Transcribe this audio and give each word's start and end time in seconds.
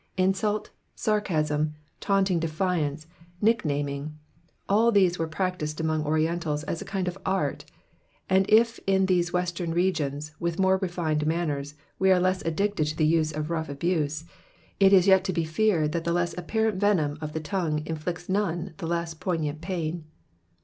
Insult, 0.17 0.71
sarcasm, 0.95 1.75
taunting 1.99 2.39
defiance, 2.39 3.05
nicknaming, 3.39 4.17
all 4.67 4.91
these 4.91 5.19
were 5.19 5.27
practised 5.27 5.79
among 5.79 6.03
Orientals 6.03 6.63
as 6.63 6.81
a 6.81 6.85
kind 6.89 7.07
of 7.07 7.19
art; 7.23 7.65
and 8.27 8.47
if 8.49 8.79
in 8.87 9.05
these 9.05 9.31
Western 9.31 9.71
regions, 9.75 10.31
with 10.39 10.57
more 10.57 10.77
refined 10.79 11.27
manners, 11.27 11.75
we 11.99 12.09
are 12.11 12.19
less 12.19 12.41
additcted 12.41 12.87
to 12.89 12.95
the 12.95 13.05
use 13.05 13.31
of 13.31 13.51
rough 13.51 13.69
abuse, 13.69 14.25
it 14.79 14.91
is 14.91 15.05
yet 15.05 15.23
to 15.25 15.33
be 15.33 15.43
feared 15.45 15.91
that 15.91 16.03
the 16.03 16.11
less 16.13 16.35
apparent 16.35 16.79
venom 16.81 17.15
of 17.21 17.33
the 17.33 17.39
tongue 17.39 17.85
inflicts 17.85 18.27
none 18.27 18.73
the 18.77 18.87
less 18.87 19.13
poignant 19.13 19.61
pain. 19.61 20.05